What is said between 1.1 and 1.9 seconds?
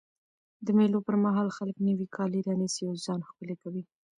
مهال خلک